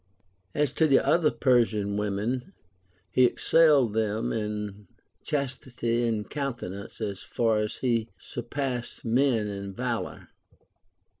[0.55, 2.53] As to the other Persian women,
[3.11, 4.87] he excelled them in
[5.23, 10.29] chastity and continence as far as he surpassed the men in valor.